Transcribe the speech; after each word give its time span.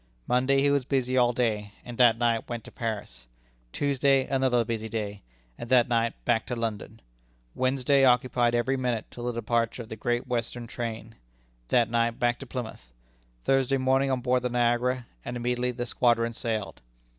Monday 0.27 0.63
he 0.63 0.71
was 0.71 0.83
busy 0.83 1.15
all 1.15 1.31
day, 1.31 1.73
and 1.85 1.95
that 1.99 2.17
night 2.17 2.49
went 2.49 2.63
to 2.63 2.71
Paris. 2.71 3.27
Tuesday, 3.71 4.25
another 4.25 4.65
busy 4.65 4.89
day, 4.89 5.21
and 5.59 5.69
that 5.69 5.87
night 5.87 6.13
back 6.25 6.47
to 6.47 6.55
London. 6.55 7.03
Wednesday, 7.53 8.03
occupied 8.03 8.55
every 8.55 8.75
minute 8.75 9.05
till 9.11 9.25
the 9.25 9.31
departure 9.33 9.83
of 9.83 9.89
the 9.89 9.95
Great 9.95 10.25
Western 10.25 10.65
train. 10.65 11.13
That 11.67 11.87
night 11.87 12.17
back 12.17 12.39
to 12.39 12.47
Plymouth. 12.47 12.91
Thursday 13.43 13.77
morning 13.77 14.09
on 14.09 14.21
board 14.21 14.41
the 14.41 14.49
Niagara, 14.49 15.05
and 15.23 15.37
immediately 15.37 15.69
the 15.69 15.85
squadron 15.85 16.33
sailed. 16.33 16.81